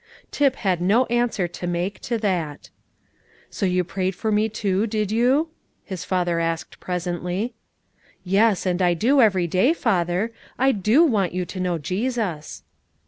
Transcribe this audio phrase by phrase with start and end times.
[0.31, 2.71] Tip had no answer to make to that.
[3.51, 5.49] "So you prayed for me too, did you?"
[5.83, 7.53] his father asked presently.
[8.23, 12.63] "Yes, and I do every day, father; I do want you to know Jesus."